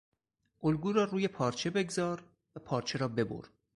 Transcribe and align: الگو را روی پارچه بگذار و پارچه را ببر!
الگو 0.63 0.91
را 0.93 1.03
روی 1.03 1.27
پارچه 1.27 1.69
بگذار 1.69 2.23
و 2.55 2.59
پارچه 2.59 2.97
را 2.97 3.07
ببر! 3.07 3.47